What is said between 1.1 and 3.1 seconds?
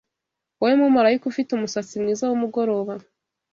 ufite umusatsi mwiza wumugoroba